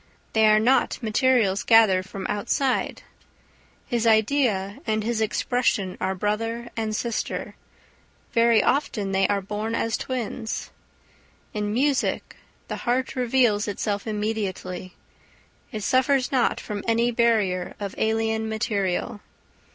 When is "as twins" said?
9.75-10.71